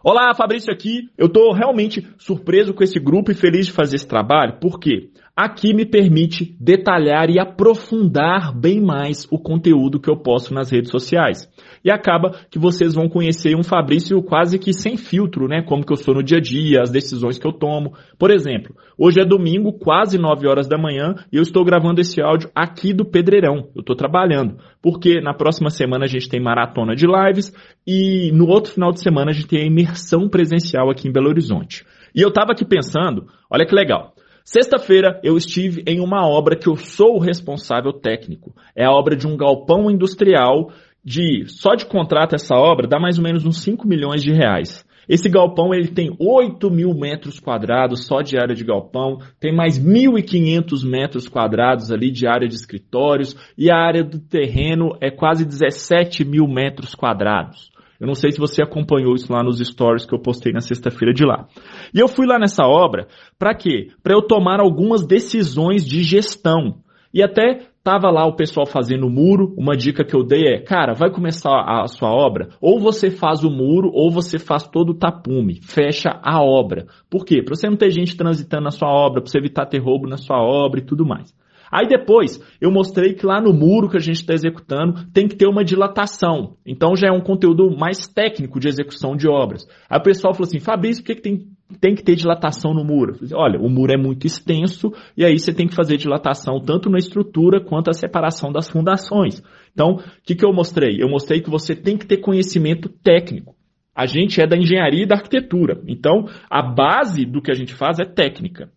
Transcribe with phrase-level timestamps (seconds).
[0.00, 1.10] Olá, Fabrício aqui.
[1.18, 5.72] Eu estou realmente surpreso com esse grupo e feliz de fazer esse trabalho, porque aqui
[5.72, 11.48] me permite detalhar e aprofundar bem mais o conteúdo que eu posto nas redes sociais.
[11.84, 15.62] E acaba que vocês vão conhecer um Fabrício quase que sem filtro, né?
[15.62, 17.94] Como que eu sou no dia a dia, as decisões que eu tomo.
[18.18, 22.20] Por exemplo, hoje é domingo, quase 9 horas da manhã, e eu estou gravando esse
[22.20, 23.68] áudio aqui do Pedreirão.
[23.76, 27.54] Eu estou trabalhando, porque na próxima semana a gente tem maratona de lives
[27.86, 31.28] e no outro final de semana a gente tem a imersão presencial aqui em Belo
[31.28, 31.86] Horizonte.
[32.12, 34.17] E eu estava aqui pensando, olha que legal.
[34.50, 38.54] Sexta-feira eu estive em uma obra que eu sou o responsável técnico.
[38.74, 40.70] É a obra de um galpão industrial
[41.04, 44.86] de só de contrato essa obra dá mais ou menos uns 5 milhões de reais.
[45.06, 49.78] Esse galpão ele tem 8 mil metros quadrados só de área de galpão, tem mais
[49.78, 55.44] 1.500 metros quadrados ali de área de escritórios e a área do terreno é quase
[55.44, 57.70] 17 mil metros quadrados.
[58.00, 61.12] Eu não sei se você acompanhou isso lá nos stories que eu postei na sexta-feira
[61.12, 61.46] de lá.
[61.92, 63.88] E eu fui lá nessa obra para quê?
[64.02, 66.76] Para eu tomar algumas decisões de gestão.
[67.12, 69.54] E até Tava lá o pessoal fazendo o muro.
[69.56, 73.42] Uma dica que eu dei é, cara, vai começar a sua obra, ou você faz
[73.44, 75.62] o muro, ou você faz todo o tapume.
[75.62, 76.84] Fecha a obra.
[77.08, 77.42] Por quê?
[77.42, 80.18] Para você não ter gente transitando na sua obra, para você evitar ter roubo na
[80.18, 81.34] sua obra e tudo mais.
[81.70, 85.36] Aí depois eu mostrei que lá no muro que a gente está executando tem que
[85.36, 86.56] ter uma dilatação.
[86.66, 89.66] Então já é um conteúdo mais técnico de execução de obras.
[89.88, 91.46] Aí o pessoal falou assim, Fabrício, por que, que tem,
[91.80, 93.14] tem que ter dilatação no muro?
[93.14, 96.88] Falei, Olha, o muro é muito extenso e aí você tem que fazer dilatação tanto
[96.88, 99.42] na estrutura quanto a separação das fundações.
[99.72, 101.00] Então, o que, que eu mostrei?
[101.00, 103.54] Eu mostrei que você tem que ter conhecimento técnico.
[103.94, 105.82] A gente é da engenharia e da arquitetura.
[105.88, 108.70] Então, a base do que a gente faz é técnica.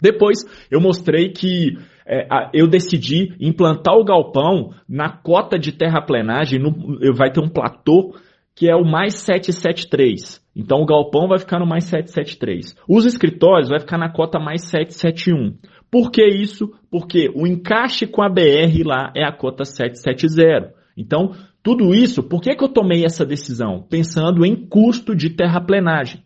[0.00, 0.38] Depois,
[0.70, 6.72] eu mostrei que é, eu decidi implantar o galpão na cota de terraplenagem, no,
[7.14, 8.14] vai ter um platô
[8.54, 10.42] que é o mais 773.
[10.56, 12.74] Então o galpão vai ficar no mais 773.
[12.88, 15.56] Os escritórios vai ficar na cota mais 771.
[15.90, 16.72] Por que isso?
[16.90, 20.74] Porque o encaixe com a BR lá é a cota 770.
[20.96, 21.32] Então,
[21.62, 23.86] tudo isso, por que, que eu tomei essa decisão?
[23.88, 26.22] Pensando em custo de terraplenagem.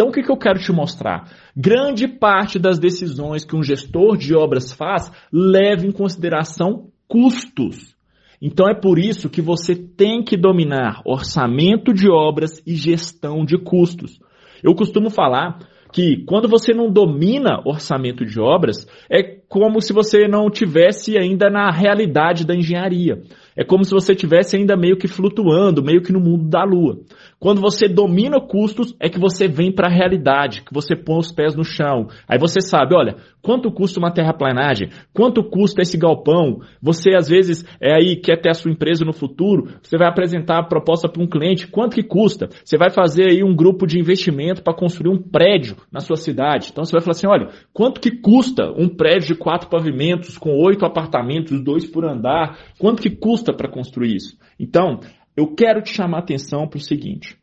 [0.00, 1.30] Então, o que, que eu quero te mostrar?
[1.54, 7.94] Grande parte das decisões que um gestor de obras faz leva em consideração custos.
[8.40, 13.58] Então, é por isso que você tem que dominar orçamento de obras e gestão de
[13.58, 14.18] custos.
[14.64, 15.58] Eu costumo falar
[15.92, 21.50] que quando você não domina orçamento de obras, é como se você não tivesse ainda
[21.50, 23.20] na realidade da engenharia.
[23.56, 27.00] É como se você tivesse ainda meio que flutuando, meio que no mundo da lua.
[27.38, 31.32] Quando você domina custos, é que você vem para a realidade, que você põe os
[31.32, 32.06] pés no chão.
[32.28, 34.90] Aí você sabe, olha, quanto custa uma terraplanagem?
[35.12, 36.60] Quanto custa esse galpão?
[36.80, 40.58] Você às vezes é aí quer ter a sua empresa no futuro, você vai apresentar
[40.58, 42.48] a proposta para um cliente, quanto que custa?
[42.64, 46.68] Você vai fazer aí um grupo de investimento para construir um prédio na sua cidade.
[46.70, 50.50] Então você vai falar assim, olha, quanto que custa um prédio de quatro pavimentos com
[50.62, 52.58] oito apartamentos, dois por andar?
[52.78, 54.38] Quanto que custa para construir isso?
[54.58, 55.00] Então,
[55.36, 57.40] eu quero te chamar a atenção para o seguinte.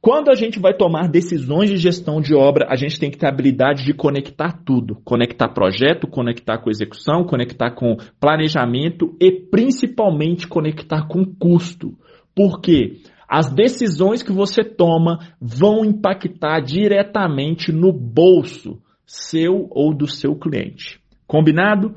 [0.00, 3.26] Quando a gente vai tomar decisões de gestão de obra, a gente tem que ter
[3.26, 4.96] a habilidade de conectar tudo.
[5.04, 11.96] Conectar projeto, conectar com execução, conectar com planejamento e principalmente conectar com custo.
[12.34, 13.00] Por quê?
[13.28, 21.01] As decisões que você toma vão impactar diretamente no bolso seu ou do seu cliente.
[21.32, 21.94] Combinado?